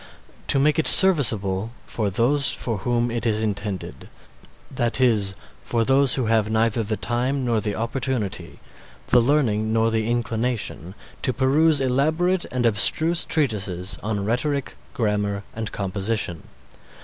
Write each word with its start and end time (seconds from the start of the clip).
To 0.47 0.57
make 0.57 0.79
it 0.79 0.87
serviceable 0.87 1.73
for 1.85 2.09
those 2.09 2.49
for 2.49 2.79
whom 2.79 3.11
it 3.11 3.27
is 3.27 3.43
intended, 3.43 4.09
that 4.71 4.99
is, 4.99 5.35
for 5.61 5.85
those 5.85 6.15
who 6.15 6.25
have 6.25 6.49
neither 6.49 6.81
the 6.81 6.97
time 6.97 7.45
nor 7.45 7.61
the 7.61 7.75
opportunity, 7.75 8.57
the 9.09 9.19
learning 9.21 9.71
nor 9.71 9.91
the 9.91 10.09
inclination, 10.09 10.95
to 11.21 11.33
peruse 11.33 11.79
elaborate 11.79 12.45
and 12.51 12.65
abstruse 12.65 13.23
treatises 13.25 13.99
on 14.01 14.25
Rhetoric, 14.25 14.75
Grammar, 14.95 15.43
and 15.53 15.71
Composition. 15.71 16.47